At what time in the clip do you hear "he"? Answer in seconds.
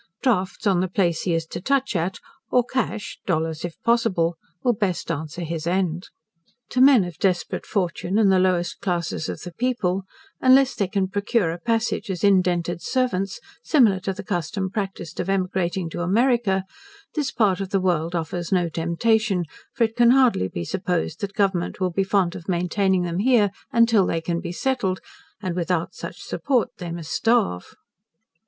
1.21-1.33